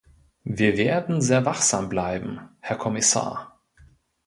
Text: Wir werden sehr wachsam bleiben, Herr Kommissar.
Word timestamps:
Wir 0.43 0.77
werden 0.77 1.21
sehr 1.21 1.45
wachsam 1.45 1.87
bleiben, 1.87 2.39
Herr 2.59 2.75
Kommissar. 2.77 3.59